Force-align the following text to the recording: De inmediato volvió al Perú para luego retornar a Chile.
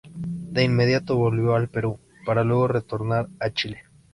De 0.49 0.63
inmediato 0.63 1.15
volvió 1.15 1.53
al 1.53 1.67
Perú 1.69 1.99
para 2.25 2.43
luego 2.43 2.67
retornar 2.67 3.27
a 3.39 3.51
Chile. 3.51 3.83